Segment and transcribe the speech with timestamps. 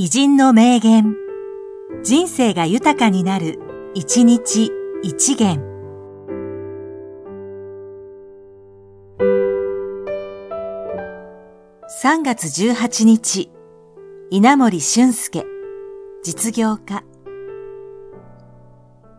[0.00, 1.16] 偉人の名言。
[2.04, 3.58] 人生が豊かになる、
[3.94, 4.70] 一日
[5.02, 5.60] 一元。
[12.00, 13.50] 3月18日、
[14.30, 15.44] 稲森俊介、
[16.22, 17.02] 実業家。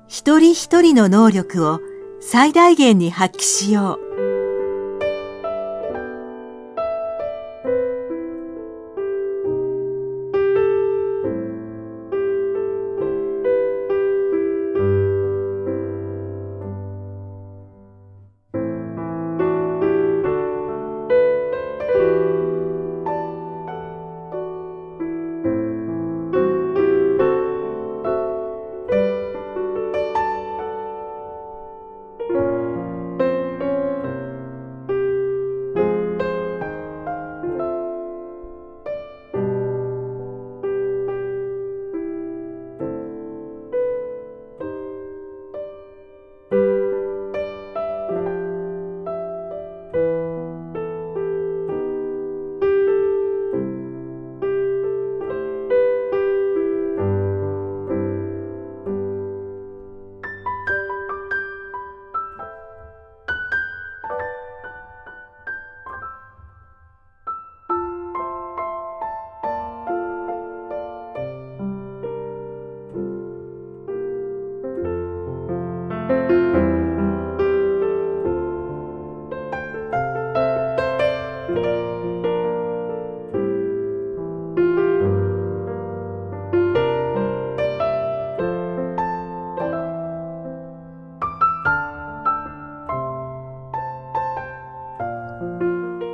[0.07, 1.81] 一人一人の能力を
[2.21, 4.28] 最大限に発揮しよう。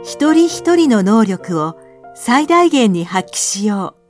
[0.08, 1.80] 一人一人の能力を
[2.14, 4.06] 最大限に発揮しよう。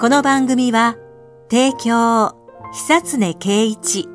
[0.00, 0.96] この番組は、
[1.48, 2.34] 提供、
[2.72, 4.08] 久常圭一、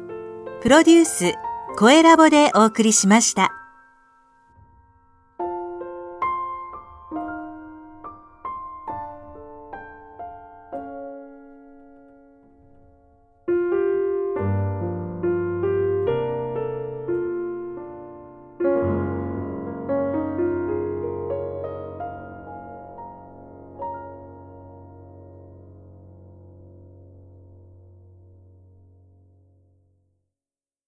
[0.61, 1.33] プロデュース、
[1.79, 3.58] 声ラボでお送りしました。